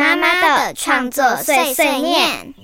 [0.00, 2.54] 妈妈的创作碎碎念。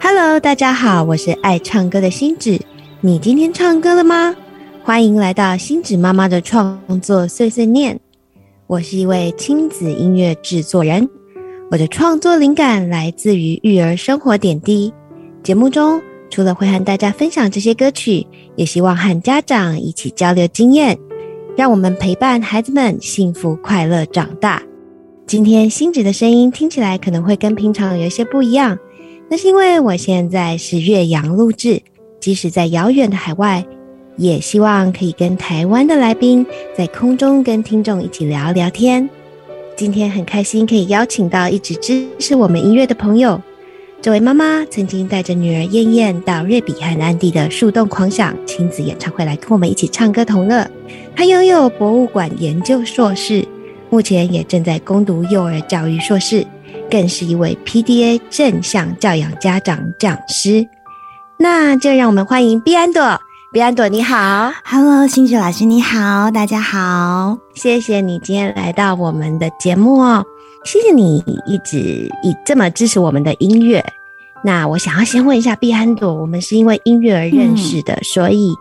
[0.00, 2.58] Hello，大家好，我是爱唱歌的星子。
[3.00, 4.34] 你今天唱歌了吗？
[4.82, 8.00] 欢迎来到星子妈妈的创作碎碎念。
[8.66, 11.08] 我是一位亲子音乐制作人，
[11.70, 14.92] 我的创作灵感来自于育儿生活点滴。
[15.44, 18.26] 节目中除了会和大家分享这些歌曲，
[18.56, 20.98] 也希望和家长一起交流经验，
[21.58, 24.62] 让我们陪伴孩子们幸福快乐长大。
[25.26, 28.78] 今天星子的声音听起来可能会跟平常有一些不一样，
[29.28, 31.82] 那是因为我现在是岳阳录制，
[32.20, 33.66] 即使在遥远的海外。
[34.16, 39.10] 也希望可以跟台湾的来宾在空中跟听众一起聊聊天。
[39.74, 43.40] 今天很开心可以邀请到一直支持我们音乐的朋友。
[44.00, 50.64] 这位妈妈曾经带着女儿燕燕到瑞比和安迪的树洞狂想亲子演唱会来跟我们一起唱歌同乐。
[51.16, 53.44] 她拥有博物馆研究硕士，
[53.90, 56.46] 目前也正在攻读幼儿教育硕士，
[56.88, 60.64] 更是一位 PDA 正向教养家长讲师。
[61.36, 63.20] 那就让我们欢迎碧安朵。
[63.52, 70.24] 比安朵你好，Hello，星雪老师你好，大家好，谢谢你今天来到我们的节目哦，
[70.64, 73.84] 谢谢你一直以这么支持我们的音乐。
[74.44, 78.52] 那我想要先问一下碧安朵，我们是因为音乐而认识的，所以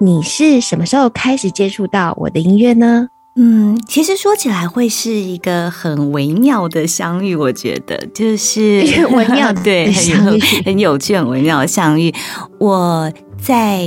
[0.00, 3.08] 你是什么时候开始接触到我的音乐呢？
[3.36, 8.80] 嗯，其实说起来会是一个很微妙的相遇，我觉得就是
[9.12, 12.12] 微妙 对，很有很有趣、很微妙的相遇。
[12.58, 13.84] 我在。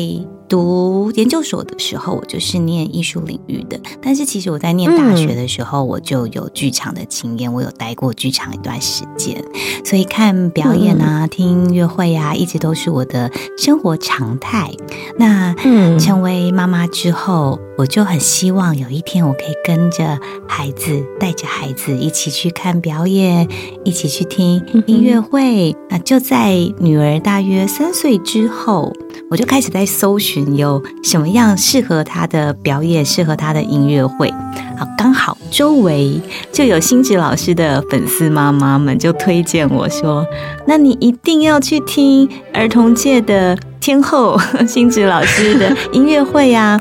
[0.53, 3.79] 读研究所的时候，我就是念艺术领域的。
[3.99, 9.43] 但是其实我在念大学的时候，我就有剧场的经验，我有待过剧场一段时间，
[9.83, 14.69] 所以看表演啊、听音乐会啊，一直都是我的生活常态。
[15.17, 15.55] 那
[15.97, 23.47] 成为妈妈之后，我就很希望有一天我可以跟着孩子，带着孩子一起去看表演，
[23.83, 25.75] 一起去听音乐会。
[25.89, 28.93] 那就在女儿大约三岁之后。
[29.29, 34.29] 我就开始在搜寻有什么样适合她的表演，适合她的音乐会。
[34.77, 40.23] 好，刚好周围就有星子老师的粉丝妈妈们就推荐我说
[40.67, 46.79] ：“那你一定要去听儿童界的天后星子老师的音乐会呀！”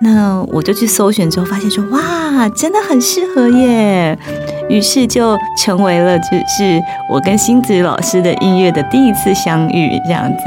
[0.00, 4.18] 那我就去搜寻之后发现说：“哇，真的很适合耶！”
[4.68, 10.44] 于是就成为了就是我跟星子老师的音乐的第一次相遇这样子。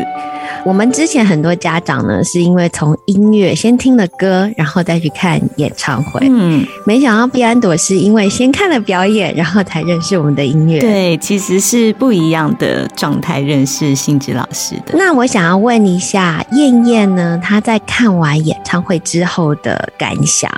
[0.66, 6.20] 我们之前很多家长呢，是因为从音乐先听了歌，然后再去看演唱会。
[6.30, 10.80] 嗯，没想到毕安朵是因为先看了表演，然后才认识我们的音乐。
[10.80, 14.94] 对，其实是不一样的状态认识星子老师的。
[14.94, 20.52] 那我想要问一下燕燕呢，她在看完演唱会之后的感想。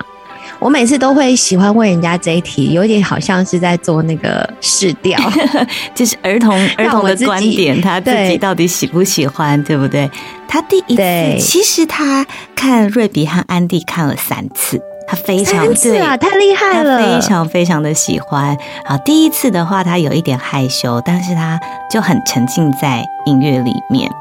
[0.59, 5.17] 我每次都会喜欢问人家这一题，有点好像是在做那个试调，
[5.95, 10.09] 就是儿童儿童的观点，他自己到底喜不喜欢，对不对？
[10.47, 11.03] 他第一次，
[11.39, 12.25] 其实他
[12.55, 18.57] 看瑞比和安迪看了三次，他非常对啊，太厉害了，非常非常的喜欢。
[18.83, 21.57] 好，第一次的话，他有一点害羞，但是他
[21.89, 24.11] 就很沉浸在音乐里面。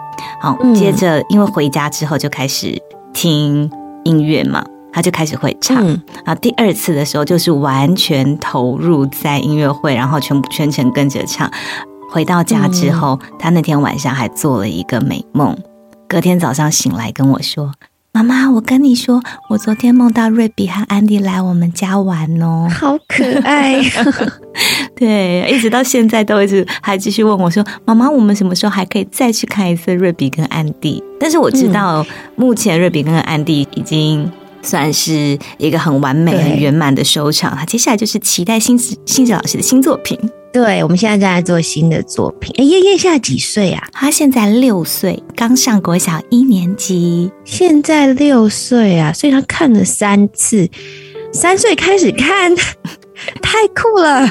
[0.41, 2.81] 好，接着因为回家之后就开始
[3.13, 3.69] 听
[4.05, 4.65] 音乐嘛。
[4.93, 5.85] 他就开始会唱，
[6.25, 11.51] 然后第二次的时候就是完全投入在音乐会，然后全部全程跟着唱。
[12.11, 15.55] 回到家之后，他那天晚上还做了一个美梦，
[16.09, 17.71] 隔天早上醒来跟我说
[18.13, 23.79] ：“妈妈，我跟你说，我昨天梦到瑞比和安迪来我们家玩哦，好可爱。
[24.97, 32.05] ”对，一直到现在都一直还继续问我说：“妈妈，我们什么时候还可以再去看一次瑞比跟安迪？”但是我知道，
[32.37, 34.33] 目前瑞比跟安迪已经。
[34.63, 37.57] 算是一个很完美、很圆满的收场。
[37.57, 40.19] 他接下来就是期待星子、星子老师的新作品。
[40.51, 42.55] 对，我们现在正在做新的作品。
[42.59, 43.87] 哎，叶叶现在几岁啊？
[43.93, 47.31] 他现在六岁，刚上国小一年级。
[47.45, 50.69] 现在六岁啊，所以他看了三次。
[51.33, 52.57] 三岁开始看，
[53.43, 54.27] 太酷了。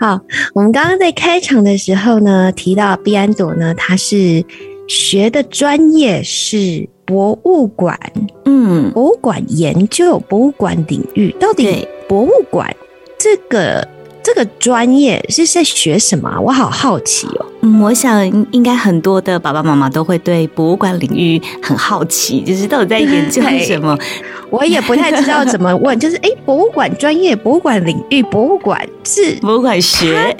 [0.00, 0.18] 好，
[0.54, 4.42] 我们刚刚在开场的时候呢，提到毕安朵呢，他是
[4.88, 6.88] 学的专业是。
[7.08, 7.98] 博物馆，
[8.44, 12.76] 嗯，博物馆研究，博物馆领域，到底博物馆
[13.18, 13.88] 这个
[14.28, 16.38] 这个专业是在学什么？
[16.38, 17.46] 我好好奇哦。
[17.62, 23.98] 嗯，我想应该很多的爸爸妈妈都会对博物馆领域很好奇，就是到底在研究什么。
[24.50, 30.36] 我也不太知道怎么问，就是哎，博物馆专业，博物馆领域，博物馆是 博物馆学，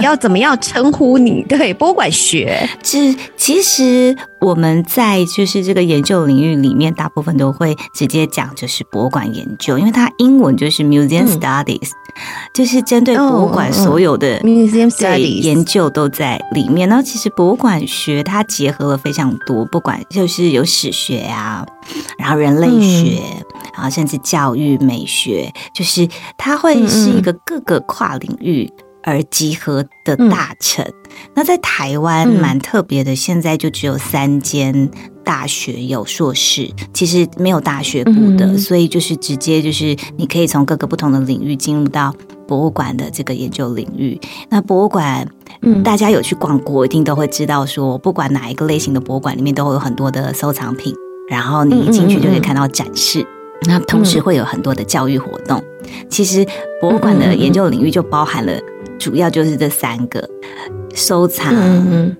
[0.00, 1.42] 要怎么样称呼你？
[1.48, 11.90] 对，博物馆学，是其实我们在就是这个研究领域里面，大部分都会直接讲就是博物馆研究，因为它英文就是 museum studies。
[12.52, 16.88] 就是针对博物馆所有的 museum 对研究都在里面。
[16.88, 21.66] 然后其实博物馆学它结合了非常多，不管就是有史学啊，
[22.18, 23.20] 然后人类学，
[23.74, 28.70] 然后甚至教育美学，就是它会是一个各个跨领域。
[29.04, 30.84] 而集合的大成，
[31.34, 32.40] 那在台湾嗯。
[32.40, 34.90] 蛮特别的，现在就只有三间
[35.22, 42.14] 大学有硕士，其实没有大学部的，嗯所以就是直接就是你可以从各个不同的领域进入到
[42.48, 44.18] 博物馆的这个研究领域。
[44.48, 45.26] 那博物馆，
[45.62, 45.82] 嗯。
[45.82, 50.94] 大家有去逛过，一定都会知道说，不管哪一个类型的博物馆里面都会有很多的收藏品，
[51.28, 53.26] 然后你一进去就可以看到展示。
[53.66, 55.62] 那同时会有很多的教育活动。
[56.10, 56.46] 其实
[56.80, 58.52] 博物馆的研究领域就包含了，
[58.98, 60.28] 主要就是这三个：
[60.94, 61.54] 收藏、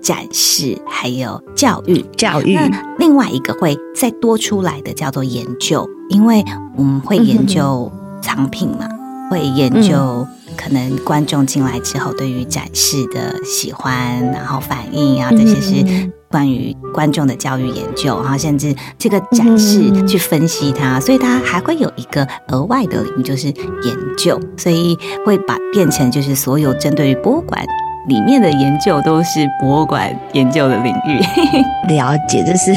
[0.01, 2.05] 展示，还有教育。
[2.17, 6.43] 教育，那另外一个会再多出来的叫做研究，因为
[6.75, 7.91] 我们会研究
[8.21, 8.87] 藏品嘛，
[9.29, 10.25] 会研究
[10.57, 27.65] 可能观众进来之后对于展示的喜欢，然后反应啊，这些是关于观众的教育研究，然后甚至这个展示去分析它，所以它还会有一个额外的领域就是研究，所以会把变成就是所有针对于博物馆。
[28.09, 31.19] 里面的研究都是博物馆研究的领域，
[31.87, 32.71] 了解，这是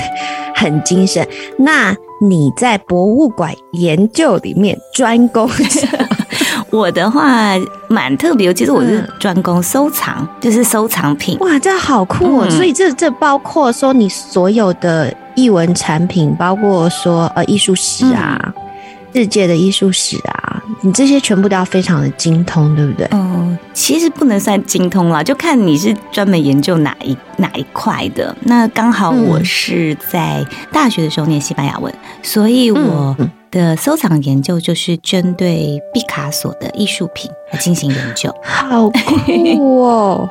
[0.55, 1.27] 很精神。
[1.59, 6.07] 那你在博物馆研究里面专攻什么
[6.71, 7.55] 我的话
[7.89, 11.39] 蛮特别，其实我是嗯专攻收藏，就是收藏品。
[11.39, 12.47] 哇，这好酷哦！
[12.47, 18.53] 嗯所以这这包括说你所有的艺文产品，包括说呃艺术史啊、
[19.15, 23.09] 世界的艺术史啊，你这些全部都要非常的精通，对不对？
[23.13, 28.37] 嗯，其实不能算精通啦，就看你是专门研究哪一哪一块的。
[28.43, 31.93] 那刚好我是在大学的时候念西班牙文，
[32.23, 38.31] 所以我嗯的收藏研究就是针对毕卡索的艺术品来进行研究。
[38.43, 40.29] 好酷哦！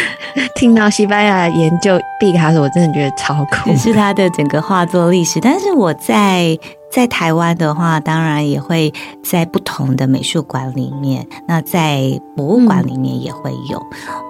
[0.54, 3.76] 听到西班牙研究毕卡索，我真的觉得超酷这。
[3.76, 5.40] 是他的整个画作历史。
[5.40, 6.58] 但是我在
[6.90, 13.82] 在台湾的话，当然也会在不同的美术馆里面，那在博物馆里面也会有，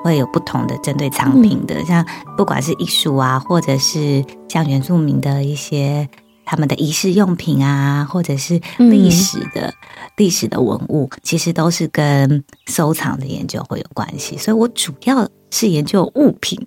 [0.05, 2.05] 会有不同的针对藏品的，像
[2.37, 6.09] 不管是艺术啊，或者是像原住民的一些。
[6.51, 9.71] 他们的仪式用品啊，或者是历史的、
[10.17, 14.35] 历史的文物，其实都是跟收藏的研究会有关系。
[14.39, 16.59] 所以我主要是研究物品。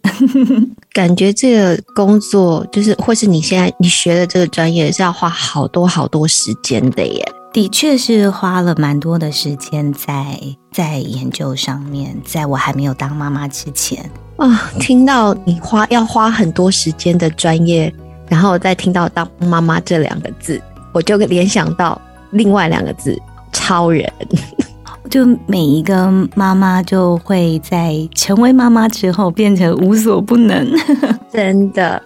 [0.94, 7.28] 感觉这个工作就是，或是你现在你学的这个专业是要花好多好多时间的耶。
[7.54, 10.40] 的确是花了蛮多的时间在
[10.72, 17.94] 在研究上面，在我还没有当妈妈之前，啊，听到你花要花很多时间的专业，
[18.30, 20.62] 然后再听到当妈妈这两个字，
[20.94, 22.00] 我就联想到
[22.32, 23.20] 另外两个字——
[23.52, 24.10] 超人。
[25.10, 30.66] 就每一个妈妈就会在成为妈妈之后变成无所不能。
[31.34, 32.02] 真的。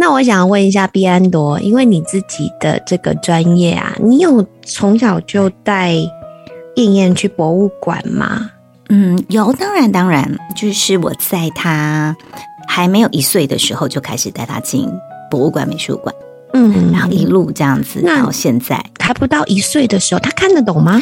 [0.00, 5.92] 那我想问一下毕安多，因为你自己的这个专业啊，你有从小就带
[6.76, 8.50] 燕燕去博物馆吗？
[8.88, 12.16] 嗯，有，当然当然，就是我在她
[12.66, 14.90] 还没有一岁的时候就开始带她进
[15.30, 16.14] 博物馆、美术馆，
[16.54, 18.82] 嗯，然后一路这样子那到现在。
[18.98, 20.98] 还不到一岁的时候，他看得懂吗？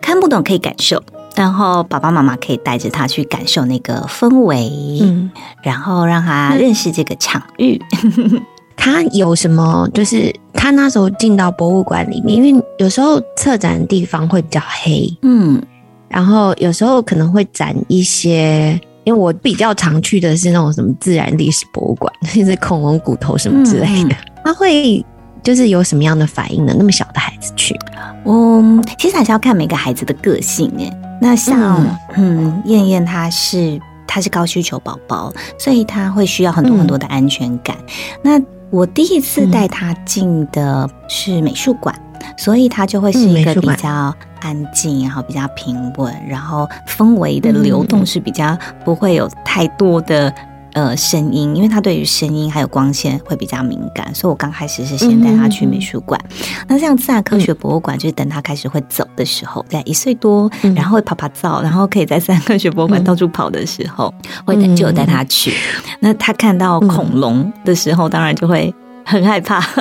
[0.00, 1.02] 看不懂可以感受，
[1.38, 5.30] 然后爸爸妈妈可以带着他去感受那个氛围，嗯，
[5.62, 7.80] 然后让他认识这个场域。
[8.76, 9.88] 他有什么？
[9.94, 15.62] 就是他那时候进到博物馆里面，因为有时候策展的地方会比较黑，嗯
[16.08, 18.70] 然后有时候可能会展一些，
[19.04, 24.16] 因为我比较常去的是那种什么自然历史博物馆，就是恐龙骨头什么之类的。
[24.44, 25.04] 他会
[25.42, 26.74] 就是有什么样的反应呢？
[26.76, 27.76] 那么小的孩子去，
[28.24, 30.92] 嗯，其实还是要看每个孩子的个性诶。
[31.20, 31.84] 那像
[32.14, 37.76] 嗯，燕燕她是她是高需求宝宝，所以她会需要很多嗯很多的安全感。
[38.22, 41.94] 那我第一次带她进的是美术馆。
[42.36, 50.32] 所以她就会是嗯一个比较安静，然后比较平稳，然后氛围的流动是比较不会有太多的
[50.72, 56.20] 呃声音，因为他对于声音还有光线会比较敏感，所以我刚开始是先带他去美术馆。
[56.66, 64.12] 那像自然科学博物馆，就是等他开始会走的时候，在一岁多，嗯然后会跑跑照，然后可以在自然科学博物馆到处跑的时候，
[64.44, 65.52] 会带就有带他去。
[66.00, 68.72] 那他看到恐龙的时候，当然就会
[69.04, 69.64] 很害怕。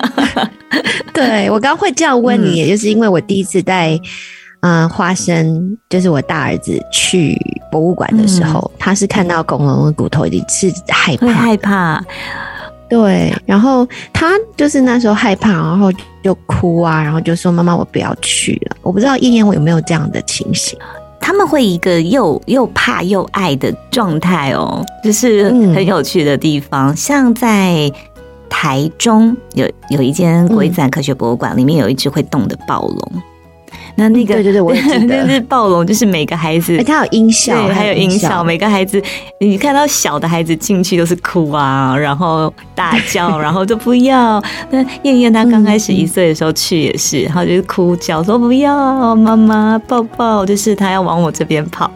[1.14, 3.98] 对我刚刚会这样问你，也就是因为我第一次带
[4.62, 7.38] 嗯、呃花生，就是我大儿子去
[7.72, 12.04] 博物馆的时候，他是看到恐龙的骨头，已经是害会怕，害怕，
[12.90, 15.92] 对，然后他就是那时候害怕，然后
[16.24, 18.78] 就哭啊，然后就说妈妈我不要去了。
[18.82, 20.78] 我不知道燕燕我有没有这样的情形。
[21.20, 26.96] 他们会一个又又怕又爱的状态哦，就是很有趣的地方。
[26.96, 27.92] 像在
[28.50, 33.22] 台中有有一间国立自然科学博物馆，里面有一只会动的暴龙。
[34.00, 38.44] 那那个对对对，我记得 那是暴龙，就是每个孩子，它有音效，对，还有音效。
[38.44, 39.02] 每个孩子，
[39.40, 44.42] 你看到小的孩子进去都是哭啊，然后大叫， 然后就不要。
[44.70, 51.90] 那燕燕她刚开始一岁的时候去也是，然后就是哭叫说不要妈妈抱抱，就是她要往我这边跑。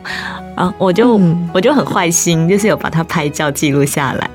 [0.55, 1.20] 啊，我就
[1.53, 4.29] 我就很坏心，就是有把它拍照记录下来。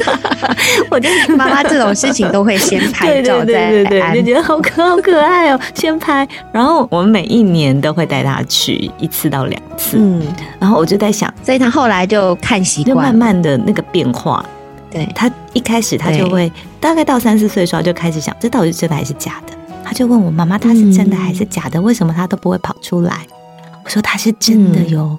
[0.90, 6.26] 我就妈妈这种事情都会先拍照，对对对对，就觉得好可好可爱哦，先拍。
[6.52, 10.22] 然后我们每一年都会带他去一次到两次，嗯，
[10.58, 14.44] 然后我就在想，所以他后来就看习惯，慢慢的那个变化。
[14.90, 19.54] 对他一开始他就会大概到三四岁的时候就开始想，这到底是真的还是假的？
[19.84, 21.80] 他就问我妈妈，他是真的还是假的？
[21.80, 23.18] 为什么他都不会跑出来？
[23.84, 25.18] 我说他是真的哟。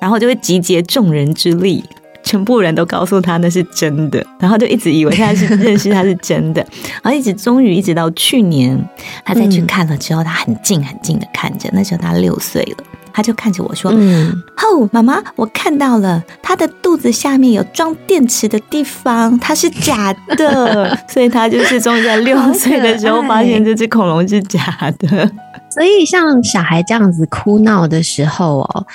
[0.00, 1.84] 然后就会集结众人之力，
[2.22, 6.60] 全部人都告诉他那是真的，然后就一直以为他是 认识他是真的，
[7.02, 8.78] 然后一直终于一直到去年，
[9.24, 25.30] 他再去看了之后，他很近很近的看着，那时候他六岁了，他就看着我说：“嗯，哦，妈妈，我看到了，他的肚子下面有装电池的地方，它是假的， 所以他就是终于在六岁的时候发现这只恐龙是假的。
[25.70, 28.86] 所以像小孩这样子哭闹的时候哦。”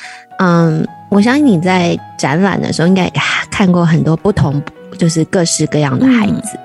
[0.45, 3.13] 嗯，我相信你在展览的时候应该也
[3.49, 4.61] 看过很多不同，
[4.97, 6.59] 就是各式各样的孩子。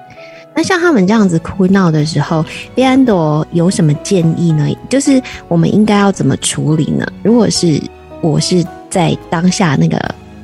[0.53, 2.45] 那像他们这样子哭闹的时候，
[2.75, 4.69] 贝安朵有什么建议呢？
[4.89, 7.07] 就是我们应该要怎么处理呢？
[7.23, 7.81] 如果是
[8.21, 9.97] 我是在当下那个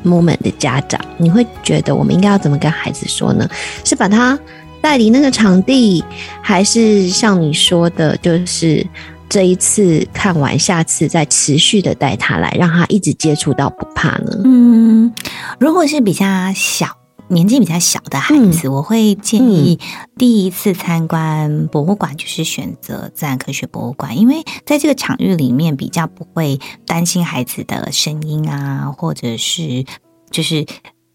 [0.04, 3.48] moment 的家长，你会觉得我们应该要怎么跟孩子说呢？
[3.82, 4.38] 是把他
[4.80, 6.04] 带离那个场地，
[6.40, 8.86] 还是像你说的，就是？
[9.34, 14.30] 这一次看完，下次再持续的带他来，让他一直接触到不怕呢。
[14.44, 15.12] 嗯，
[15.58, 16.24] 如果是比较
[16.54, 16.86] 小、
[17.26, 19.80] 年纪比较小的孩子，我会建议
[20.16, 29.84] 第一次参观博物馆就是选择自然科学博物馆，因为在这个场域里面比较不会担心孩子的声音啊，或者是
[30.30, 30.64] 就是。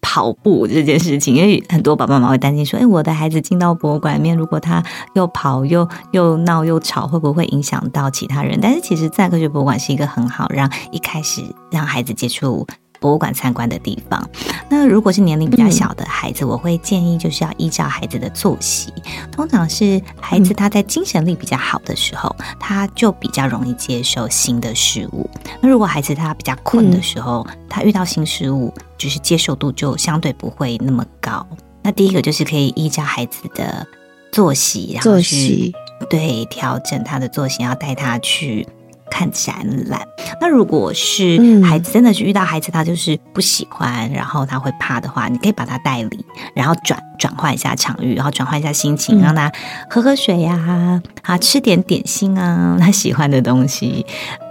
[0.00, 4.82] 跑步这件事情，因为很多爸爸妈妈会担心说：“哎，我的孩子进到博物馆里面，如果他
[5.14, 12.66] 又跑又又闹又吵，会不会影响到其他人？”但是其实在科学博物馆是一个很好让一开始让孩子接触。
[13.00, 14.30] 博物馆参观的地方，
[14.68, 18.92] 那如果是年龄比较小的孩子，我会建议就是要依照孩子的作息。
[19.32, 25.28] 通常是孩子他在精神力比较好的时候，他就比较容易接受新的事物。
[25.60, 31.46] 那如果孩子他比较困的时候，他遇到新事物，就是接受度就相对不会那么高。
[31.82, 33.86] 那第一个就是可以依照孩子的
[34.30, 35.72] 作息，然后去
[36.10, 38.68] 对调整他的作息，要带他去。
[39.10, 39.54] 看展
[39.88, 40.00] 览，
[40.40, 46.24] 那如果是孩子真的是遇到孩子，他就是不喜欢，然后他会怕的话，你可以把他带离，
[46.54, 49.50] 然后转转换一下场域，然后转换一下心情，让他
[49.90, 54.06] 喝喝水呀，啊，吃点点心啊，他喜欢的东西。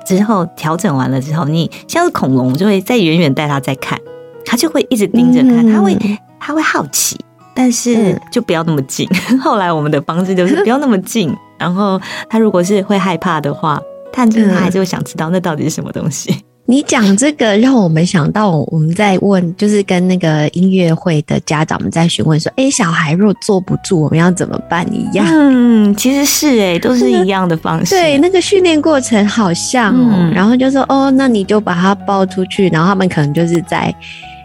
[0.06, 3.98] 之后调整完了之后，你像是恐龙，就会在远远带他再看，
[4.46, 5.98] 他就会一直盯着看，他会
[6.40, 7.18] 他会好奇，
[7.56, 9.08] 但是就不要那么近。
[9.42, 12.00] 后来我们的方式就是不要那么近，然后
[12.30, 13.80] 他如果是会害怕的话。
[14.12, 16.36] 探究他还是会想知道那到底是什么东西。
[16.66, 25.26] 你讲这个让我们想到我们在问，就是跟那个音乐会的家长们在询问说：“哎，小孩若坐不住，我们要怎么办？”一样。
[25.28, 27.96] 嗯，其实是哎，都是一样的方式。
[27.96, 30.32] 对，那个训练过程好像哦。
[30.32, 33.92] 然后就说：“哦，那你就把他抱出去。”然后他们可能就是在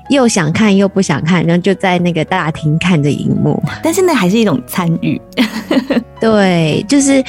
[0.08, 3.62] 又想看又不想看，然后就在那个大厅看着荧幕。
[3.82, 5.20] 但是那还是一种参与。
[6.18, 7.22] 对，就是。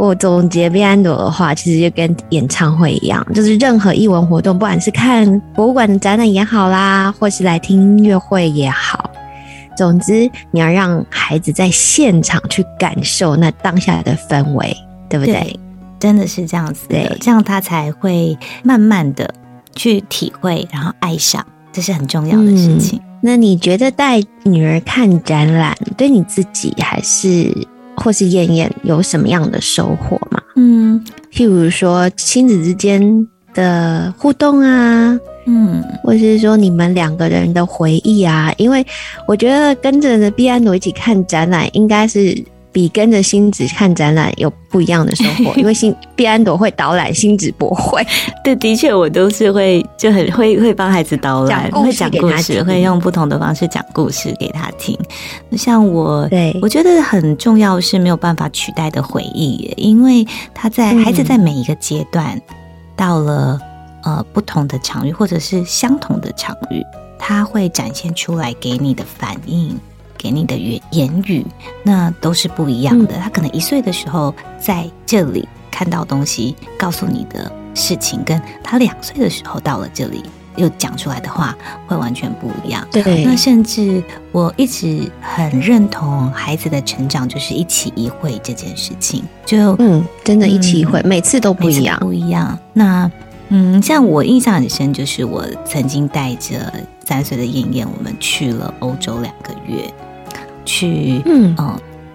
[0.00, 9.10] 我总结贝安朵的话，其实就跟演唱会一样，就是任何艺文活动，不管是看博物馆的展览也好啦，或是来听音乐会也好，
[9.76, 14.74] 总之你要让孩子在现场去感受那当下的氛围，
[15.06, 15.54] 对不对？
[15.98, 19.34] 真的是这样子的，这样他才会慢慢的
[19.76, 22.98] 去体会，然后爱上，这是很重要的事情。
[23.20, 27.54] 那你觉得带女儿看展览，对你自己还是？
[28.02, 30.42] 或是燕燕有什么样的收获吗？
[30.56, 38.84] 嗯，譬如说亲子之间的互动啊，嗯，或是说你们两个人的回忆啊，因为
[39.28, 42.42] 我觉得跟着毕安朵一起看展览，应该是。
[42.72, 48.04] 比跟着星子看展览有不一样的收获， 因为星毕安朵会导览，星子不会。
[48.44, 54.96] 对，的确，我都是会就很会会帮孩子导览，会讲故事，会用不同的方式讲故事给他听。
[55.56, 62.40] 像我，对我觉得很重要是没有办法取代的回忆，因为他在孩子在每一个阶段
[62.96, 63.60] 到了
[64.04, 66.82] 呃不同的场域，或者是相同的场域，
[67.18, 69.78] 他会展现出来给你的反应，
[70.20, 71.46] 给你的言言语，
[71.82, 73.14] 那都是不一样的。
[73.18, 80.22] 他可能一岁的时候在这里看到东西，告诉你的事情，跟他两岁的时候到了这里。
[80.56, 82.86] 又讲出来的话会完全不一样。
[82.90, 89.24] 对，那甚至我一直很认同孩子的成长就是一起一会这件事情。
[89.46, 92.58] 就嗯，真的，一起一会，每次都不一样，不一样。
[92.74, 93.10] 那
[93.48, 96.70] 嗯，像我印象很深，就是我曾经带着
[97.06, 99.90] 三岁的燕燕，我们去了欧洲两个月，
[100.70, 101.56] 去嗯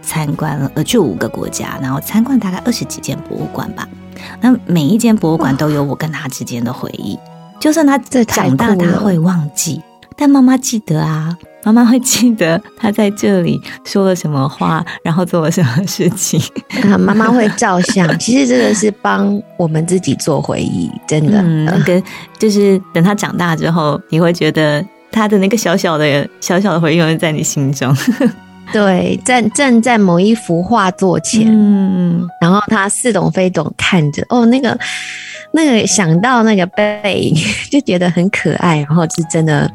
[0.02, 3.86] 参观了呃，去五个国家，然后参观大概二十几间博物馆吧。
[4.40, 7.20] 那每一间博物馆都有我跟他之间的回忆。
[7.60, 9.82] 就算他长大，他会忘记，
[10.16, 11.36] 但妈妈记得啊！
[11.64, 16.40] 妈妈会记得他在这里说了什么话，然后做了什么事情。
[16.84, 18.08] 啊，妈妈会照相。
[18.20, 21.42] 其实这个是帮我们自己做回忆，真的。
[21.42, 22.02] 嗯，那个
[22.38, 27.92] 就是等他长大之后，你会觉得他的那个小小的小小的回忆，永远在你心中。
[28.74, 34.78] 对，站站在某一幅画作前，嗯，然后他似懂非懂看着，哦，那个。
[35.52, 37.34] 那个想到那个背影
[37.72, 39.72] 就觉得很可爱，然后是真的，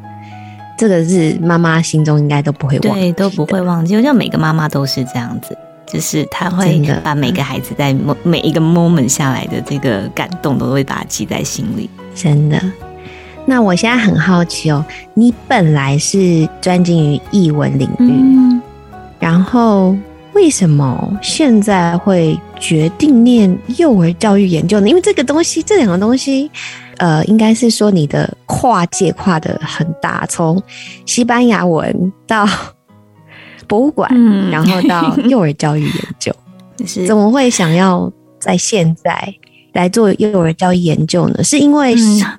[0.76, 3.96] 这个是妈妈心中应该都不会忘，对，都不会忘记。
[3.96, 5.56] 我像每个妈妈都是这样子，
[5.86, 11.88] 就是她会把每个孩子在每每一个 moment 下来的这个感动，都会把它记在心里。
[12.14, 12.60] 真的。
[13.46, 18.04] 那我现在很好奇哦，你本来是专精于译文领域，
[19.30, 19.96] 然后。
[20.32, 24.88] 为什么现在会决定念幼儿教育研究呢？
[24.88, 26.48] 因为这个东西，这两个东西，
[26.98, 30.62] 呃，应该是说你的跨界跨的很大，从
[31.04, 32.48] 西班牙文到
[33.66, 34.08] 博物馆，
[34.52, 36.32] 然后到幼儿教育研究，
[37.08, 39.34] 怎么会想要在现在
[39.72, 41.42] 来做幼儿教育研究呢？
[41.42, 41.96] 是因为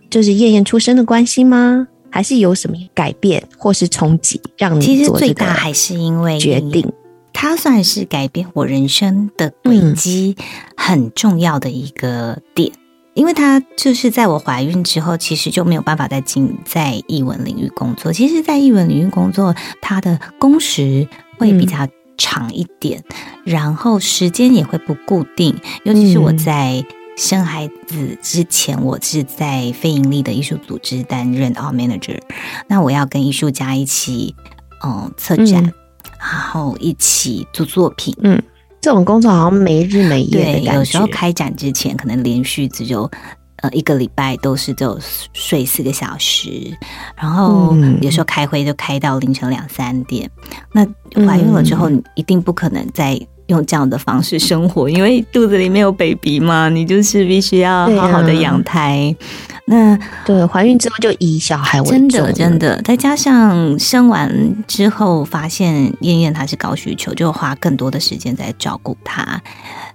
[0.10, 1.90] 就是燕燕出生的关系吗？
[2.12, 4.86] 还是有什么改变或是冲击让你？
[4.86, 6.92] 其实最大还是因为决定。
[7.34, 10.36] 它算是改变我人生的轨迹
[10.76, 12.72] 很重要的一个点，
[13.16, 18.14] 因为它就是在我怀孕之后，其实就没有办法再进在译文领域工作。
[18.14, 21.08] 其实，在译文领域工作，它的工时
[21.40, 23.04] 会比较长一点，
[23.44, 25.58] 然后时间也会不固定。
[25.84, 26.86] 尤其是我在
[27.18, 32.20] 生孩子之前，我是在非盈利的艺术组织担任 all manager，
[32.68, 34.36] 那我要跟艺术家一起，
[34.84, 35.74] 嗯，策展。
[36.20, 38.40] 然后一起做作品，嗯，
[38.80, 40.74] 这种工作好像没日没夜的感觉。
[40.76, 43.10] 有时候开展之前，可能连续只有
[43.58, 45.00] 呃一个礼拜都是只有
[45.34, 46.72] 睡四个小时，
[47.16, 50.30] 然后有时候开会就开到凌晨两三点。
[50.74, 50.86] 那
[51.26, 59.16] 怀孕了之后，你一定不可能再用这样的方式生活，因为肚子里面有 baby 嘛，你就是必须要好好的养胎。
[59.66, 69.42] 那对，怀孕之后就以小孩为真的真的，再加上生完之后发现燕燕她是高需求，就花更多的时间在照顾她。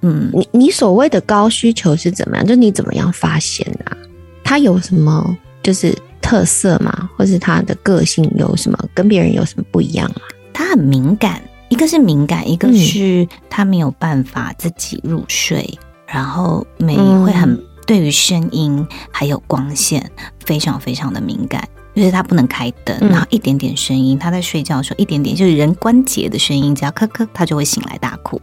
[0.02, 2.46] 嗯，你你所谓的高需求是怎么样？
[2.46, 3.96] 就你怎么样发现啊？
[4.44, 7.10] 她有什么就是特色吗？
[7.16, 10.22] 或是她的个性有什么跟别人有什么不一样啊？
[10.54, 17.62] 她很敏感，一个是敏感，一个是他没有办法自己入睡，然后每会很。
[17.86, 20.10] 对于声音还有光线
[20.44, 28.40] 非常非常的敏感，就是他不能开灯，然后一点点声音，他在睡觉的时候一点点就是人关节的声音，只要咳咳，他就会醒来大哭，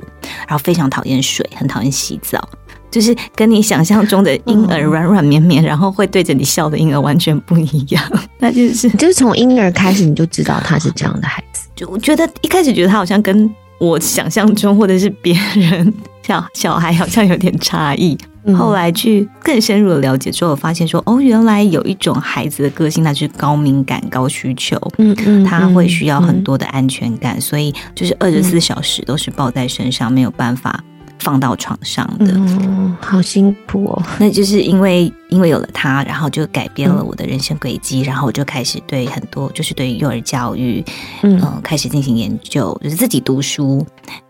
[0.47, 2.47] 然后非常讨厌水，很讨厌洗澡，
[2.93, 8.03] 就是跟你想象中的婴儿软软绵绵，然后会对着你笑的婴儿完全不一样。
[8.37, 18.15] 那就是就是从婴儿开始你就知道他是这样的孩子，就我觉得一开始觉得他好像跟我想象中或者是别人小小孩好像有点差异。
[18.57, 30.83] 后来去更深入的了解之后，发现说哦，原来有一种孩子的个性，他是高敏感、高需求，嗯嗯，他会需要很多的安全感，所以就是二十四小时都是抱在身上，没有办法
[31.23, 32.33] 放到床上的。
[32.35, 34.03] 嗯，好辛苦哦。
[34.19, 40.83] 那就是因为因为有了他，然后就改变了我的人生轨迹，然后我就开始对很多就是对幼儿教育，
[41.23, 43.85] 嗯，开始进行研究，就是自己读书。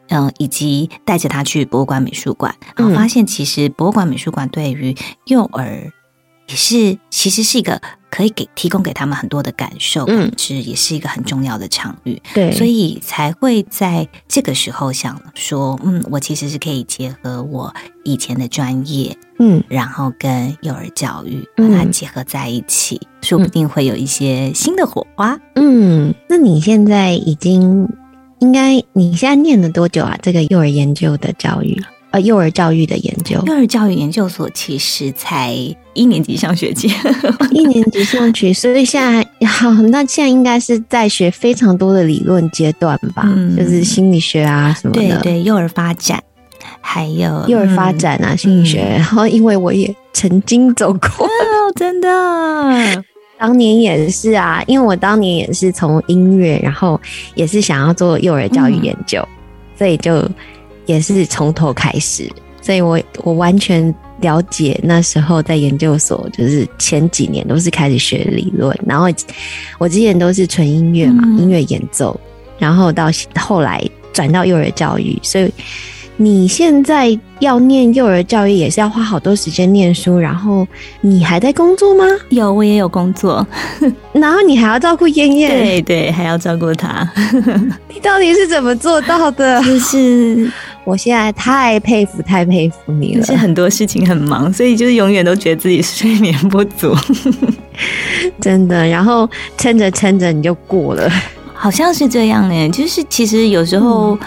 [0.09, 4.93] 嗯，以及带着他去博物馆、美术馆，然后发现其实博物馆、美术馆对于
[5.25, 5.91] 幼儿
[6.53, 25.39] 也是，其实是一个可以给提供给他们很多的感受，嗯，是也是一个很重要的场域，对，所以才会在这个时候想说，嗯，我其实是可以结合我以前的专业，嗯，然后跟幼儿教育把它结合在一起，说不定会有一些新的火花。
[25.55, 27.89] 嗯，那你现在已经。
[28.39, 30.19] 应该你现在念了多久啊？
[30.21, 31.81] 这个幼儿研究的教育，
[32.13, 33.41] 呃幼儿教育的研究。
[33.47, 35.51] 幼儿教育研究所其实才
[35.93, 36.87] 一年级上学期，
[37.51, 46.23] 一年级上去，所以现在 好，那现在应该是在学非常多的理论阶段吧，嗯就是心理学啊什么的，对对，幼儿发展，
[46.81, 48.79] 还有幼儿发展啊，心理学。
[48.79, 51.29] 然后因为我也曾经走过，哦，
[51.75, 53.03] 真的，
[53.39, 56.99] 当年也是啊，因为我当年也是从音乐，然后
[57.33, 59.27] 也是想要做幼儿教育研究，
[59.77, 60.27] 所以就
[60.85, 62.29] 也是从头开始，
[62.61, 69.07] 所以我我完全了解那时候在研究所，就是前几年都是开始学理论，然后
[69.77, 72.19] 我之前都是纯音乐嘛，嗯音乐演奏，
[72.57, 75.51] 然后到后来转到幼儿教育，所以。
[76.15, 80.65] 你现在要念幼儿教育，也是要花好多时间念书，然后
[81.01, 82.05] 你还在工作吗？
[82.29, 83.45] 有我也有工作，
[84.13, 87.11] 然后你还要照顾燕燕，对对，还要照顾他，
[87.91, 89.59] 你到底是怎么做到的？
[89.63, 90.49] 就是
[90.85, 93.35] 我现在太佩服，太佩服你了是。
[93.35, 96.93] 很多事情很忙，所以就是永远都觉得自己睡眠不足，
[98.41, 98.85] 真的。
[98.87, 101.09] 然后撑着撑着你就过了，
[101.53, 102.67] 好像是这样哎。
[102.69, 104.17] 就是其实有时候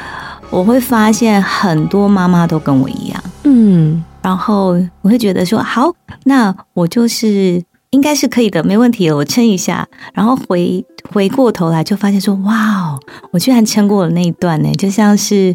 [0.50, 5.92] 我会发现很多妈妈都跟我一样，嗯，然后我会觉得说好，
[6.24, 15.54] 那我就是应该是可以的，没问题了，我撑一下，然后回回过头来就发现说哇哦，我居然撑过了那一段呢，就像是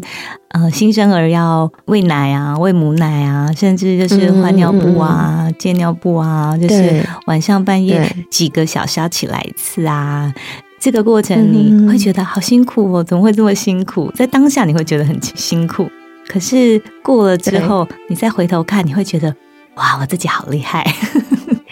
[0.52, 10.32] 呃新生儿要喂奶啊、喂母奶啊，甚至就是换尿布啊、接尿布啊，就是晚上半夜对几个小时要起来一次啊。
[10.78, 14.10] 这个过程嗯你会觉得好辛苦哦，怎么会这么辛苦？
[14.14, 15.88] 在当下你会觉得很辛苦，
[16.28, 19.34] 可是过了之后，你再回头看，你会觉得
[19.76, 20.84] 哇，我自己好厉害。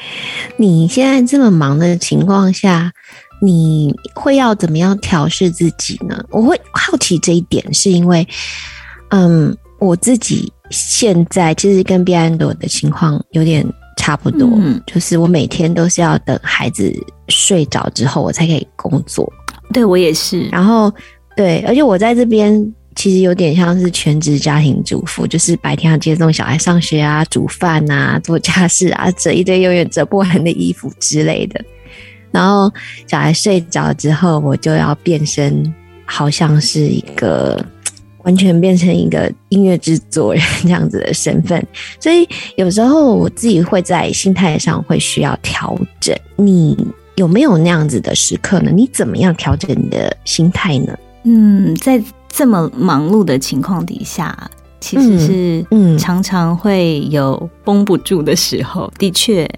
[0.56, 2.92] 你现在这么忙的情况下，
[3.42, 6.24] 你会要怎么样调试自己呢？
[6.30, 8.26] 我会好奇这一点，是因为，
[9.10, 13.66] 嗯，我自己现在其实跟毕安朵的情况有点
[13.96, 16.92] 差不多，嗯就是我每天都是要等孩子
[17.28, 19.30] 睡着之后，我才可以工作。
[19.72, 20.92] 对我也是，然后
[21.36, 31.64] 对，而且我在这边其实有点像是全职家庭主妇，就是白天要接送小孩上学啊、煮饭啊、做家事啊、折一堆永远折不完的衣服之类的。
[32.32, 32.72] 然后
[33.06, 35.62] 小孩睡着之后，我就要变身，
[36.12, 37.64] 好像是一个
[38.24, 41.64] 完全变成一个音乐制作人这样子的身份，
[42.00, 46.14] 所以有时候我自己会在心态上会需要调整。
[46.36, 46.76] 你
[47.14, 48.70] 有没有那样子的时刻呢？
[48.74, 50.98] 你怎么样调整你的心态呢？
[51.22, 54.36] 嗯，在这么忙碌的情况底下，
[54.80, 59.48] 其实是嗯嗯常常会有绷不住的时候，的确。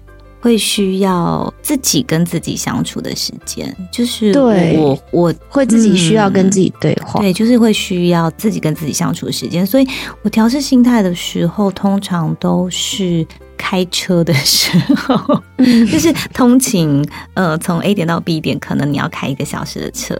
[0.43, 4.75] 会需要自己跟自己相处的时间，就是对。
[4.77, 7.21] 我我会自己需要跟自己对话。
[7.21, 9.87] 对，就是会需要自己跟自己相处的时间，所以
[10.21, 13.25] 我调试心态的时候，通常都是
[13.57, 15.41] 开车的时候，
[15.89, 17.01] 就是通勤，
[17.35, 20.13] 呃，从 A 点到 B 点，可能你要开一个小时的车，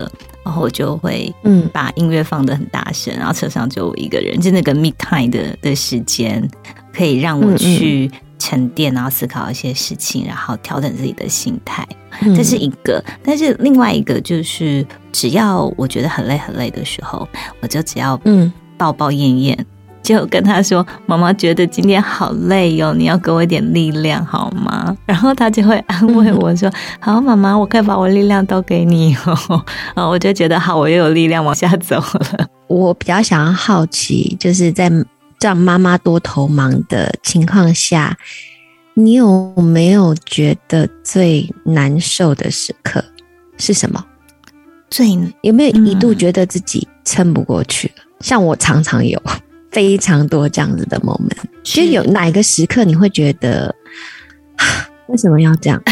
[0.46, 1.70] 然后我就会嗯。
[1.74, 6.50] 把音乐放的很大声，然后车上就我一个人，就那个 me time 的的时间，
[6.96, 8.10] 可以让我去
[8.54, 11.86] 沉淀，然后思考一些事情，然后调整自己的心态。
[12.22, 17.28] 嗯这是一个，但是另外一个就是，只要我觉得很累很累的时候，
[17.60, 19.66] 我就只要嗯抱抱燕燕，
[20.04, 29.66] 就跟他说：“妈妈觉得今天好累哟、你要给我一点力量好吗？” 然后他就会安慰我说：“好，妈妈，我可以把我力量都给你哦。
[30.12, 32.48] ”我就觉得好，我又有力量往下走了。
[32.68, 34.90] 我比较想要好奇，就是在
[35.44, 38.18] 这样妈妈多头忙的情况下，
[38.94, 43.04] 你有没有觉得最难受的时刻
[43.58, 44.02] 是什么？
[44.90, 45.06] 最
[45.42, 48.04] 有没有一度嗯觉得自己撑不过去了？
[48.22, 49.22] 像我常常有
[49.70, 53.66] 非常多这样子的 moment，就是有哪一个时刻你会觉得，
[54.56, 54.64] 啊
[55.08, 55.84] 为什么要这样？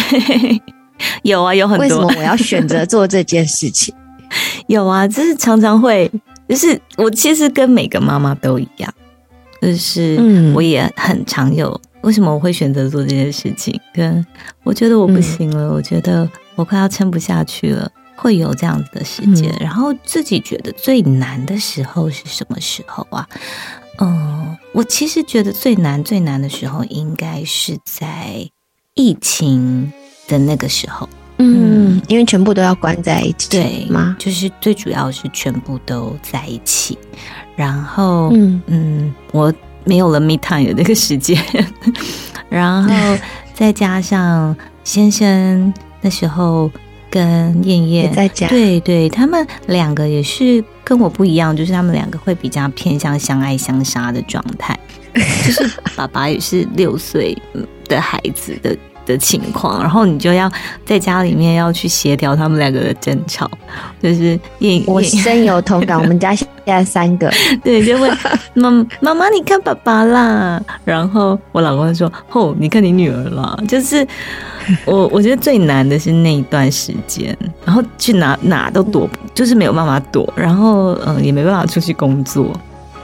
[1.23, 3.93] 有啊，有很多为什么我要选择做这件事情？
[4.67, 6.09] 有啊，就是常常会，
[6.47, 8.93] 就是我其实跟每个妈妈都一样，
[9.61, 11.79] 就是嗯我也很常有。
[12.01, 13.79] 为什么我会选择做这件事情？
[13.93, 14.25] 跟
[14.63, 19.51] 我觉得我不行了，我觉得我快要撑不下去了，会有这样子的时间。
[19.51, 23.27] 嗯然后自己觉得最难的时候是什么时候啊？
[23.99, 28.49] 嗯，我其实觉得最难最难的时候应该是在
[28.95, 29.93] 疫情
[30.27, 31.07] 的那个时候。
[31.37, 34.15] 嗯，因为全部都要关在一起，对吗？
[34.17, 36.97] 就是最主要是全部都在一起，
[37.55, 38.61] 然后嗯。
[38.67, 41.35] 嗯我没有了 me time 的那个时间，
[42.49, 43.17] 然后
[43.53, 46.69] 再加上先生那时候
[47.09, 54.77] 跟燕燕在家，对对，他们两个也是跟我不一样，就是他们两个会比较偏向相爱相杀的状态，
[55.43, 57.35] 就是爸爸也是六岁
[57.89, 58.77] 的孩子的。
[59.11, 60.49] 的情况，然后你就要
[60.85, 63.49] 在家里面要去协调他们两个的争吵，
[64.01, 64.39] 就是
[64.85, 65.99] 我深有同感。
[65.99, 67.31] 我们家现在三个，
[67.63, 68.09] 对，就会
[68.53, 68.71] 妈
[69.01, 74.05] 妈妈，你看爸爸啦，然后我老公就说：“哦，你看你女儿啦。”就是
[74.85, 82.51] 我我觉得最难的是那一段时间，然后去哪哪都躲，就是没有办法躲，然后嗯也没办法出去工作。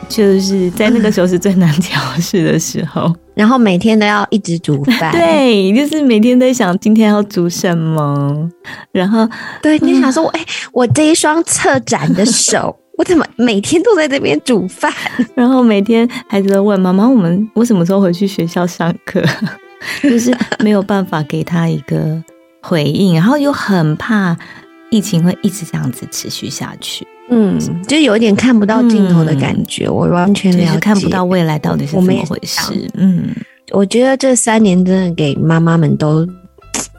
[0.08, 8.50] 就是在那个时候是最难调试的时候， 然后每天都要一直煮饭， 对，就是每天在想今天要煮什么，
[8.92, 9.28] 然后
[9.62, 14.92] 对，你想说，哎，我这一双策展的手， 我怎么每天都在这边煮饭？
[15.36, 19.24] 然后每天孩子都问妈妈，我们我什么时候回去学校上课？
[20.02, 22.22] 就是没有办法给他一个
[22.64, 24.36] 回应，然后又很怕
[24.90, 27.06] 疫情会一直这样子持续下去。
[27.30, 32.90] 嗯，就有点看不到尽头的感觉，我完全了解，看不到未来到底是怎么回事。
[32.94, 33.36] 嗯，
[33.72, 36.26] 我觉得这三年真的给妈妈们都，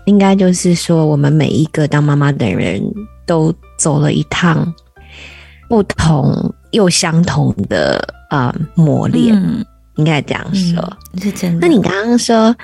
[0.04, 2.82] 应该就是说，我们每一个当妈妈的人
[3.26, 4.70] 都走了一趟
[5.66, 7.98] 不同又相同的
[8.28, 9.34] 啊磨练，
[9.96, 11.66] 应该这样说，是真的。
[11.66, 12.54] 那你刚刚说，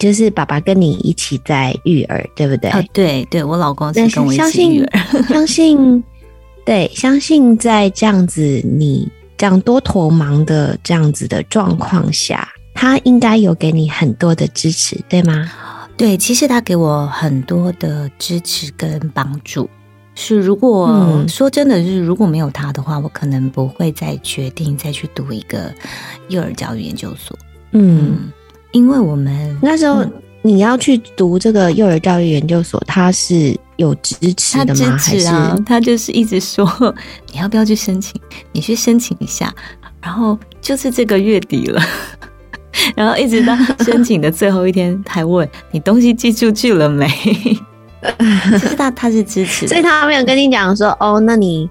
[0.00, 2.70] 就是爸爸跟你一起在育儿，对不对？
[2.70, 6.02] 啊，对，对我老公是跟我一起育儿，相信。
[6.64, 15.50] 对，相信在这样子你这样多头忙的这样子的状况下，他应该有给你很多的支持，对吗？
[15.96, 19.68] 对，其实他给我很多的支持跟帮助。
[20.14, 25.72] 是，如果说真的是如果没有他的话，我可能不会再决定再去读一个
[26.28, 27.36] 幼儿教育研究所。
[27.72, 28.30] 嗯，
[28.72, 30.04] 因为我们那时候
[30.42, 33.58] 你要去读这个幼儿教育研究所，他是。
[33.80, 34.98] 有支持的吗？
[34.98, 36.94] 还是他就是一直说
[37.32, 38.20] 你要不要去申请？
[38.52, 39.50] 你去申请一下。
[40.02, 41.82] 然后就是这个月底了，
[42.94, 47.08] 然后一直到申请的最后一天，还问你东西寄出去了没？
[48.60, 51.66] 其实他他是支持，所以他没有跟你讲说哦，那你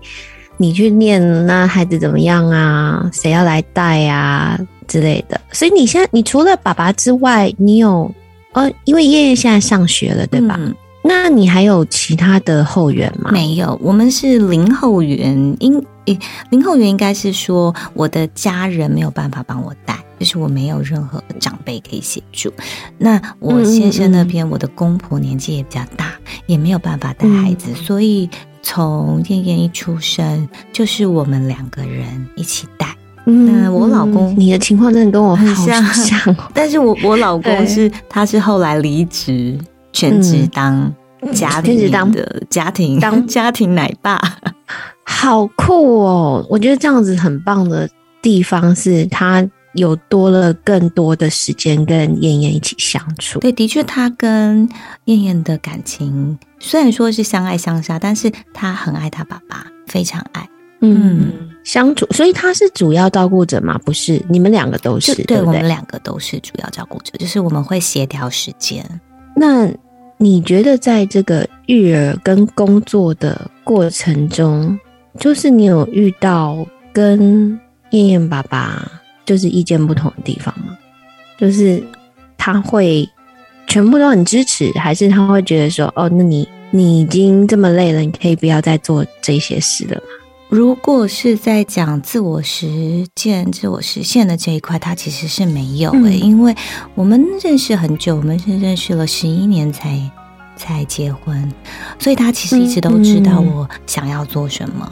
[0.58, 3.08] 你去念，那孩子怎么样啊？
[3.14, 4.60] 谁要来带啊
[4.90, 5.40] 之类的。
[5.54, 8.14] 所以你现在你除了爸爸之外，你有
[8.52, 10.60] 呃，因为叶叶现在上学了，对吧？
[11.02, 13.32] 那你还有其他的后援吗？
[13.32, 15.56] 没有，我们是零后援。
[15.60, 15.82] 应
[16.50, 22.52] 零后援应该是说，我的家人没有办法帮我带，就是我没有任何长辈可以协助。
[22.98, 26.12] 那我先生那边，我的公婆年纪也比较大，
[26.48, 28.28] 也没有办法带孩子，所以
[28.62, 32.88] 从燕燕一出生，就是我们两个人一起带。
[33.30, 35.84] 那我老公，你的情况真的跟我很像，
[36.54, 39.58] 但是我我老公是他是后来离职。
[39.92, 40.94] 全职当
[41.34, 44.22] 家庭的家庭当 家庭奶爸，
[45.04, 46.46] 好酷哦！
[46.48, 47.90] 我觉得这样子很棒的
[48.22, 53.40] 地方是，他有多了更多的时间跟燕燕一起相处。
[53.40, 54.70] 对，的确，他跟
[55.06, 60.48] 燕燕的感情虽然说是相爱相杀，但是他很爱他爸爸，非常爱。
[60.82, 63.80] 嗯，相处，所以他是主要照顾者吗？
[63.86, 68.84] 不是，你们两个都是，对我们两个都是主要照顾者，就是我们会协调时间。
[69.36, 69.70] 那
[70.18, 74.78] 你觉得在这个育儿跟工作的过程中，
[75.20, 77.60] 就是你有遇到跟
[77.92, 78.90] 燕燕爸爸
[79.26, 80.78] 就是意见不同的地方吗？
[81.38, 81.82] 就是
[82.38, 83.08] 他会
[83.68, 90.02] 全部都很支持，还是他会觉得说，哦，那你你已经这么累了，你可以不要再做这些事了吗？
[90.50, 96.56] 如果是在讲自我实践、自我实现的这一块，他其实是没有诶，因为
[96.96, 100.02] 我们认识很久，我们是认识了十一年才
[100.56, 101.54] 才结婚，
[102.00, 104.92] 所以他其实一直都知道我想要做什么。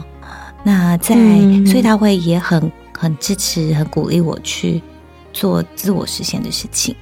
[0.63, 1.15] 那在，
[1.65, 4.79] 所以他会也很很支持、很鼓励我去
[5.33, 6.95] 做自我实现的事情。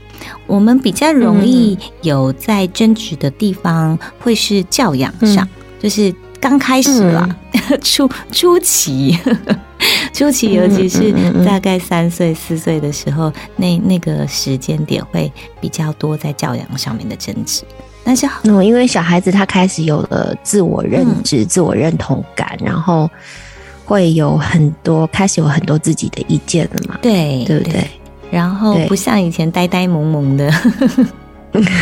[0.47, 5.45] 我们比较容易有在争执的地方，会是教养上，
[5.77, 6.15] 就是。
[6.39, 7.27] 刚开始啦，
[7.83, 9.17] 初初期，
[10.13, 11.11] 初期，尤其是
[11.45, 17.63] 大概三岁四岁的时候，那那个时间点会比较多在教养上面的争执。
[18.03, 23.09] 但是，嗯，因为小孩子他开始有了自我认知、自我认同感，然后
[23.83, 26.99] 会有很多开始有很多自己的意见了嘛？
[27.01, 27.87] 对，对不对？
[28.29, 30.51] 然后不像以前呆呆萌萌的。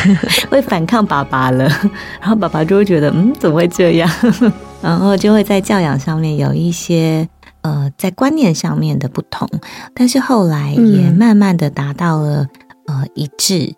[0.49, 1.65] 会反抗爸爸了，
[2.21, 4.09] 然后爸爸就会觉得，嗯，怎么会这样？
[4.81, 7.27] 然后就会在教养上面有一些
[7.62, 9.47] 呃，在观念上面的不同，
[9.93, 12.47] 但是后来也慢慢的达到了
[12.88, 13.73] 呃一致。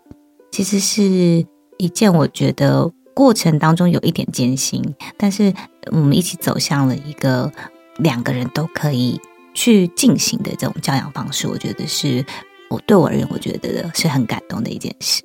[0.50, 1.44] 其实是
[1.76, 4.82] 一件我觉得过程当中有一点艰辛，
[5.18, 5.52] 但是
[5.92, 7.52] 我们一起走向了一个
[7.98, 9.20] 两个人都可以
[9.52, 12.24] 去进行的这种教养方式，我觉得是
[12.68, 15.22] 我对我而言，我觉得是很感动的一件事。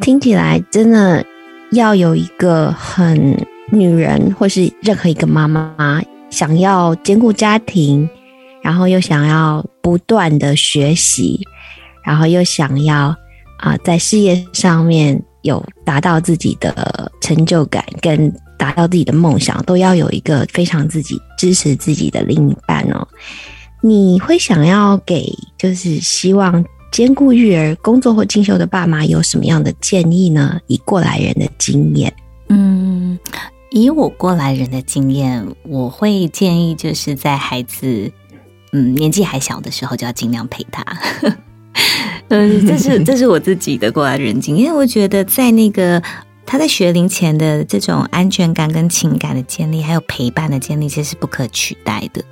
[0.00, 1.24] 听起来真的
[1.72, 3.36] 要有一个很
[3.70, 8.08] 女人，或是任何一个妈妈，想要兼顾家庭，
[8.62, 11.40] 然后又想要不断的学习，
[12.04, 13.14] 然后又想要
[13.58, 23.06] 啊在事业上面有达到自己的成就感，跟达到自己的梦想，都要有一个非常自己支持自己的另一半哦。
[23.84, 30.60] 你会想要给就是希望兼顾育儿、工作或进修的爸妈有什么样的建议呢？
[30.68, 32.14] 以过来人的经验，
[32.48, 33.18] 嗯，
[33.70, 38.10] 以我过来人的经验，我会建议就是在孩子
[38.72, 40.84] 嗯年纪还小的时候就要尽量陪他。
[42.28, 46.02] 嗯，这是这是我自己的过来人经验，因为我觉得在那个。
[46.52, 52.22] 他在学龄前的这种安全感跟情感的建立，还有陪伴的建立，其实是不可取代的。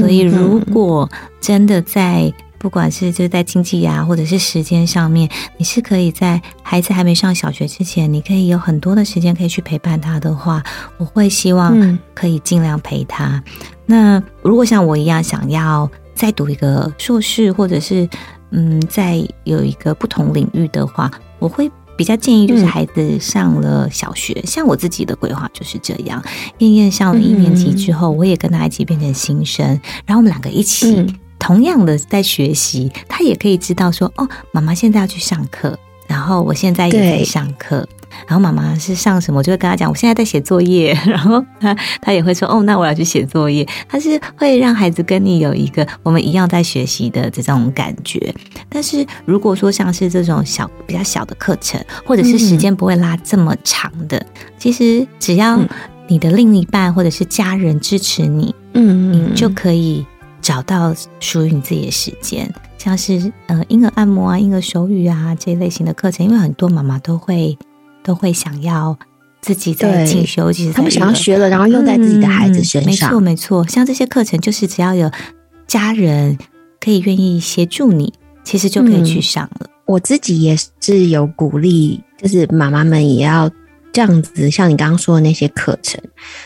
[0.00, 1.06] 所以，如果
[1.42, 10.62] 真的在不管是就是在经济啊，或者是时间上面，你是可以在孩子还没上小学之前，你可以有很多的时间可以去陪伴他的话，
[10.96, 13.44] 我会希望可以尽量陪他。
[13.84, 18.08] 那如果像我一样想要再读一个硕士，或者是
[18.52, 21.70] 嗯，在有一个不同领域的话，我会。
[22.00, 26.24] 比较建议就是孩子上了小学，像我自己的规划就是这样。
[26.56, 29.66] 燕燕上了一年级之后，我也跟他一起变成新生，
[30.06, 31.06] 然后我们两个一起
[31.38, 37.86] 同样的在学习，他也可以知道说，哦，妈妈现在要去上课，然后我现在也在上课。
[38.26, 40.96] 然后妈妈是上什么，我就会跟他讲，我现在在写作业。
[41.06, 43.66] 然后他他也会说，哦，那我要去写作业。
[43.88, 48.32] 他是会让孩子跟你有一个我们一样在学习的这种感觉。
[48.68, 54.24] 但是如果说像是这种小比较小的课程，或者是时间不会拉这么长的，
[54.58, 55.58] 其实只要
[56.06, 60.04] 你的另一半或者是家人支持你，嗯，你就可以
[60.40, 62.52] 找到属于你自己的时间。
[62.78, 67.56] 像是呃婴儿按摩啊、婴儿手语啊这一类型的课程，因为很多妈妈都会。
[68.02, 68.98] 都会想要
[69.40, 73.10] 自己在进修，其实他们想要学了，然后用在自己的孩子身上。
[73.10, 73.66] 没错，没错。
[73.68, 75.10] 像这些课程，就是只要有
[75.66, 76.36] 家人
[76.80, 78.12] 可以愿意协助你，
[78.44, 79.66] 其实就可以去上了。
[79.86, 83.50] 我自己也是有鼓励，就是妈妈们也要
[83.92, 86.00] 这样子，像你刚刚说的那些课程，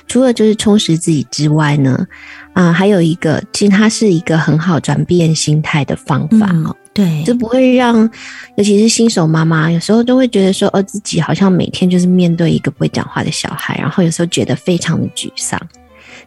[0.06, 2.06] 除了就是充实自己之外呢，
[2.54, 6.74] 啊，还有一个，其实它是一个很好转变心态的方法哦。
[6.94, 8.08] 对，就不会让，
[8.56, 15.60] 尤其是新手妈妈，有时候都会觉得说，哦，自己好像每天就是面对一个不会讲话的小孩，然后有时候觉得非常的沮丧。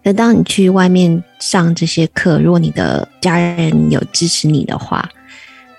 [0.03, 5.09] 那当你去外面上这些课，如果你的家人有支持你的话，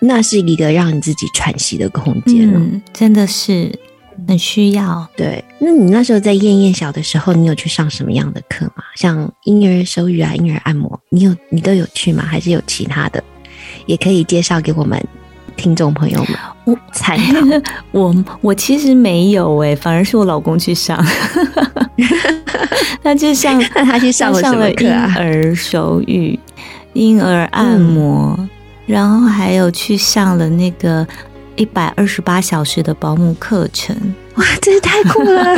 [0.00, 3.70] 那是一个让你自己喘息的空间嗯，真的是
[4.26, 5.06] 很需要。
[5.16, 8.82] 对，那你那时候在燕燕小的时候，你有去上什么样的课吗？
[8.96, 12.24] 像婴儿手语啊、婴儿按摩，你有你都有去吗？
[12.24, 13.22] 还是有其他的？
[13.88, 15.02] 也可以介绍给我们
[15.56, 16.28] 听众朋友们
[16.66, 17.62] 我参考。
[17.90, 21.04] 我我其实没有哎，反而是我老公去上。
[23.02, 26.38] 他就像 他去上了什么婴儿手语、
[26.92, 28.38] 婴儿按摩，
[28.86, 31.06] 然后还有去上了那个
[31.56, 33.96] 一百二十八小时的保姆课程。
[34.34, 35.56] 哇，真是太酷了！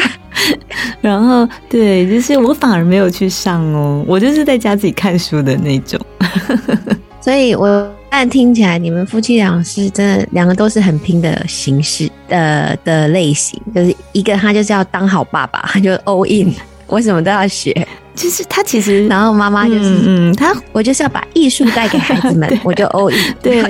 [1.02, 6.00] 然后对，就是我反而没有去上哦，我就是在家自己看书的那种。
[7.20, 7.90] 所以我。
[8.10, 16.52] 但听起来你们夫妻俩是真的，两个都是很拼的形式的的类型，就是一个他就是要当好爸爸，他就 all in，
[16.86, 17.86] 我什么都要学。
[18.20, 23.62] 就是他其实，然后妈妈就是，嗯，他我就是要把艺术带给孩子们， 我就 all in，对，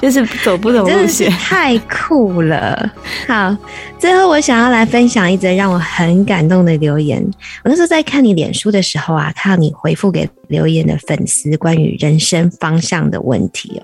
[0.00, 2.88] 就是走不同路线，太酷了。
[3.26, 3.56] 好，
[3.98, 7.20] 最后我想要来分享一则让我很感动的留言。
[7.64, 13.82] 我那时候在看你脸书的时候啊，看到你回复给留言的粉丝关于人生方向的问题哦。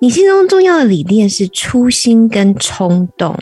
[0.00, 3.38] 你心中重要的理念是初心跟冲动，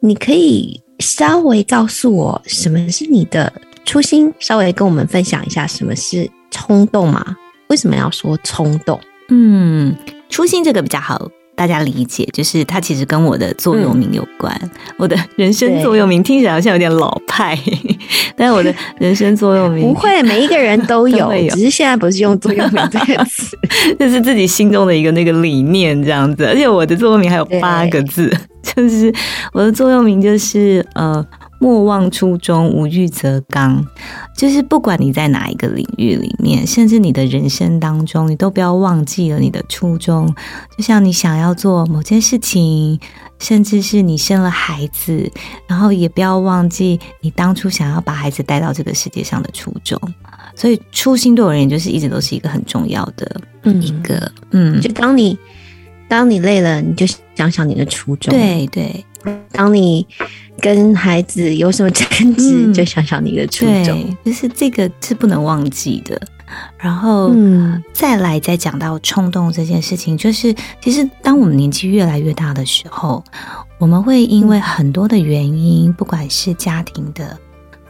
[0.00, 3.50] 你可以稍微告诉我什么是你的？
[3.86, 7.24] 初心，稍微跟我们分享一下什么是冲动嘛？
[7.68, 9.00] 为什么要说冲动？
[9.28, 9.94] 嗯，
[10.28, 14.52] 初心这个比较好大家理解，就是它其实跟我的座右铭有关。
[14.98, 17.56] 我的人生座右铭听起来好像有点老派，
[18.36, 23.56] 但是我的人生座右铭 不会，每一个人都 有，只是现在不是用座右铭这个词，
[23.98, 26.44] 就是自己心中的一个那个理念这样子。
[26.44, 29.14] 而且我的座右铭还有八个字，就是
[29.52, 31.24] 我的座右铭就是呃。
[31.58, 33.84] 莫忘初衷，无欲则刚。
[34.36, 40.26] 就是不管你在哪一个领域里面，甚至你的人生当中，你都不要忘记了你的初衷。
[40.76, 43.00] 就像你想要做某件事情，
[43.38, 45.30] 甚至是你生了孩子，
[45.66, 49.98] 然后也不要忘记你当初想要把孩子带到这个世界上的初衷。
[50.54, 55.38] 所以初心对我而言，就是一直都是一个很重要的一个，嗯，就当你
[56.08, 58.32] 当你累了，你就想想你的初衷。
[58.32, 59.04] 对对，
[59.52, 60.06] 当你
[60.60, 66.20] 跟孩子有什么争执，就想想你的初衷，就是这个是不能忘记的。
[66.78, 73.22] 然后，嗯，再来再讲到冲动这件事情，就是其实当我们年纪越来越大的时候，
[73.78, 77.36] 我们会因为很多的原因，不管是家庭的，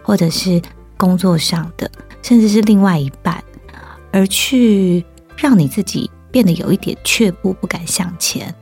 [0.02, 0.60] 或者是
[0.96, 1.90] 工作上的，
[2.22, 3.44] 甚至是另外一半，
[4.10, 5.04] 而去
[5.36, 8.52] 让你自己变得有一点却步，不敢向前。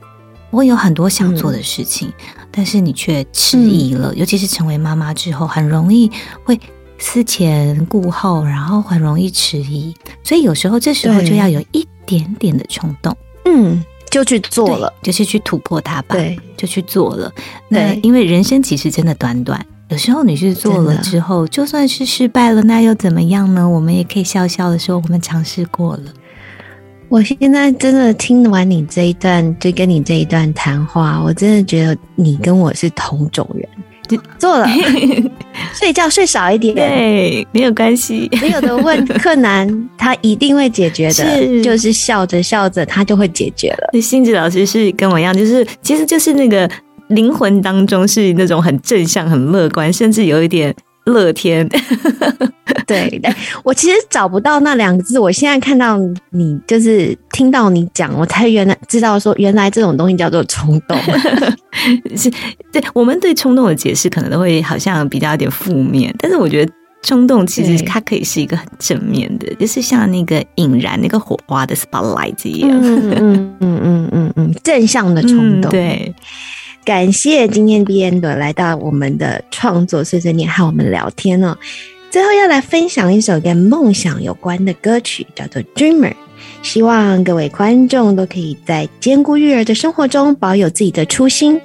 [0.55, 2.11] 我有很多想做的事情，
[2.49, 4.15] 但是你却迟疑了。
[4.15, 6.09] 尤其是成为妈妈之后，很容易
[6.43, 6.59] 会。
[6.97, 9.93] 思前顾后，然后很容易迟疑，
[10.23, 17.29] 所以有时候这时候就要有一点点的冲动，嗯，就去做了，就是去突破它吧，对，就去做了。
[17.67, 23.67] 那因为人生其实真的短短，有时候你去做了之后，就算是失败了，那又怎么样呢？
[23.67, 26.03] 我们也可以笑笑的说，我们尝试过了。
[27.09, 33.67] 我现在真的听完你这一段，就跟你这一段谈话，我真的觉得你跟我是同种人。
[34.37, 34.67] 做了，
[35.73, 38.29] 睡觉睡少一点，对，没有关系。
[38.39, 43.99] 没有的问困难，他一定会解决的，就是笑着笑着，他就会解决了。
[43.99, 46.69] 星子老师是跟我一样，就是其实就是那个
[47.07, 50.75] 灵魂当中是那种很正向、很乐观，甚至有一点。
[51.05, 51.67] 乐天，
[52.87, 53.21] 对，
[53.63, 55.19] 我其实找不到那两个字。
[55.19, 55.99] 我现在看到
[56.31, 60.97] 你，就是听到你讲，我才原来知道说，原来这种东西叫做冲动。
[62.17, 62.29] 是，
[62.71, 66.71] 对，我们对冲动的解释可能都会好像比较有点负面，但是我觉得
[67.03, 72.71] 冲动其实它可以是一个很正面的，就是像那个引燃那个火花的 spotlight 一样。
[72.81, 76.13] 嗯嗯嗯嗯嗯嗯，正向的冲动，对。
[76.85, 81.57] 感谢今天 B N 的来到我们的创作碎碎念和我们聊天哦。
[82.11, 86.11] 最后要来分享一首跟梦想有关的歌曲，叫做《Dreamer》。
[86.61, 91.59] 希望各位观众都可以在兼顾育儿的生活中保有自己的初心。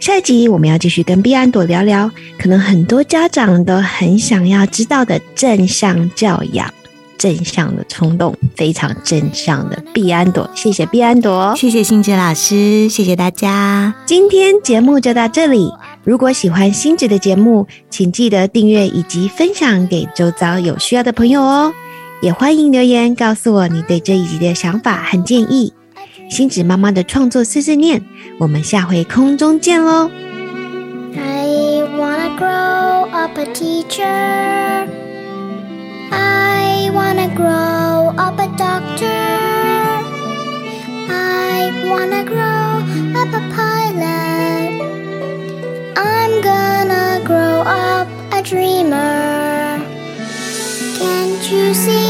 [0.00, 6.72] 下一集我们要继续跟 B 安朵聊聊，可能很多家长都很想要知道的正向教养。
[7.18, 13.92] 正向的冲动，非常正向的碧安朵，谢谢碧安朵，谢谢星子老师，谢谢大家。
[14.06, 15.70] 今天节目就到这里。
[16.04, 21.72] 如果喜欢星子的节目，请记得订阅以及分享给周遭有需要的朋友哦。
[22.22, 25.72] 也欢迎留言告诉我你对这一集的想法和建议。
[26.30, 28.02] 星子妈妈的创作碎碎念，
[28.38, 30.10] 我们下回空中见喽。
[31.16, 35.07] I wanna grow up a teacher.
[36.12, 39.24] I wanna grow up a doctor.
[41.10, 42.70] I wanna grow
[43.20, 44.70] up a pilot.
[45.96, 49.80] I'm gonna grow up a dreamer.
[50.98, 52.07] Can't you see